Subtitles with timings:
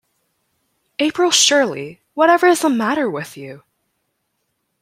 [0.97, 3.61] April Shirley, whatever is the matter with you?